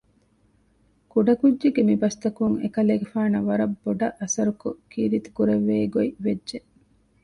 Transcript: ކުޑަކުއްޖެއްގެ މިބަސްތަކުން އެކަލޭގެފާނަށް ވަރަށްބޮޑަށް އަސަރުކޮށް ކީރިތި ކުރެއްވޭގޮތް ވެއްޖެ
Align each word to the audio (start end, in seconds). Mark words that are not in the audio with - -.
ކުޑަކުއްޖެއްގެ 1.11 1.81
މިބަސްތަކުން 1.89 2.55
އެކަލޭގެފާނަށް 2.63 3.47
ވަރަށްބޮޑަށް 3.49 4.17
އަސަރުކޮށް 4.19 4.79
ކީރިތި 4.91 5.29
ކުރެއްވޭގޮތް 5.37 6.15
ވެއްޖެ 6.25 6.57